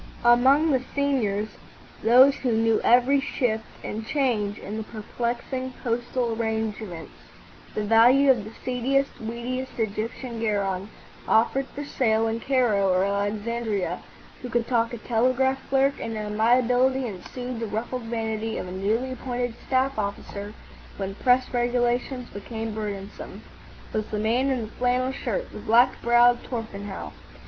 [0.25, 7.11] Among the seniors—those who knew every shift and change in the perplexing postal arrangements,
[7.75, 10.89] the value of the seediest, weediest Egyptian garron
[11.27, 13.99] offered for sale in Cairo or Alexandria,
[14.41, 18.71] who could talk a telegraph clerk into amiability and soothe the ruffled vanity of a
[18.71, 20.55] newly appointed staff officer
[20.97, 27.11] when press regulations became burdensome—was the man in the flannel shirt, the black browed Torpenhow.